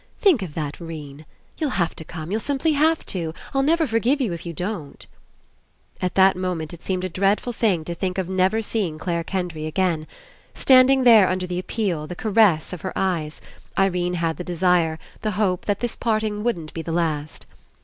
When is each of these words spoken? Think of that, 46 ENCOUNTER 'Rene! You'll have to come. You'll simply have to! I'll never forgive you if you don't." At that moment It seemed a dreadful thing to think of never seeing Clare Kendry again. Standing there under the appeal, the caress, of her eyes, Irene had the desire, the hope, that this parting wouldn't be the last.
Think 0.19 0.41
of 0.41 0.55
that, 0.55 0.77
46 0.77 0.81
ENCOUNTER 0.81 0.85
'Rene! 1.15 1.25
You'll 1.59 1.69
have 1.77 1.95
to 1.95 2.03
come. 2.03 2.31
You'll 2.31 2.39
simply 2.39 2.71
have 2.71 3.05
to! 3.05 3.35
I'll 3.53 3.61
never 3.61 3.85
forgive 3.85 4.19
you 4.19 4.33
if 4.33 4.47
you 4.47 4.51
don't." 4.51 5.05
At 6.01 6.15
that 6.15 6.35
moment 6.35 6.73
It 6.73 6.81
seemed 6.81 7.03
a 7.03 7.07
dreadful 7.07 7.53
thing 7.53 7.83
to 7.85 7.93
think 7.93 8.17
of 8.17 8.27
never 8.27 8.63
seeing 8.63 8.97
Clare 8.97 9.23
Kendry 9.23 9.67
again. 9.67 10.07
Standing 10.55 11.03
there 11.03 11.29
under 11.29 11.45
the 11.45 11.59
appeal, 11.59 12.07
the 12.07 12.15
caress, 12.15 12.73
of 12.73 12.81
her 12.81 12.93
eyes, 12.95 13.41
Irene 13.77 14.15
had 14.15 14.37
the 14.37 14.43
desire, 14.43 14.97
the 15.21 15.33
hope, 15.37 15.65
that 15.65 15.81
this 15.81 15.95
parting 15.95 16.43
wouldn't 16.43 16.73
be 16.73 16.81
the 16.81 16.91
last. 16.91 17.45